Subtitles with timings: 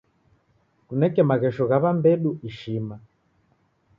[0.87, 2.95] Kuneke maghesho gha w'ambedu ishima.